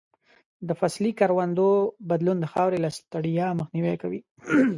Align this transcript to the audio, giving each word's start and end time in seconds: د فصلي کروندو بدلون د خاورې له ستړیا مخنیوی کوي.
د 0.67 0.69
فصلي 0.79 1.11
کروندو 1.19 1.69
بدلون 2.09 2.37
د 2.41 2.45
خاورې 2.53 2.77
له 2.85 2.89
ستړیا 2.97 3.47
مخنیوی 3.59 3.95
کوي. 4.01 4.21